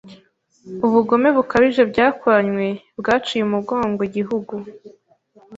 Ubugome 0.85 1.29
bukabije 1.37 1.81
byakoranywe 1.91 2.67
bwaciye 2.99 3.41
umugongo 3.45 3.99
igihugu 4.09 4.53